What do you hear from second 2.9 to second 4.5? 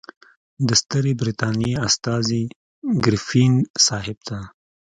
ګریفین صاحب ته.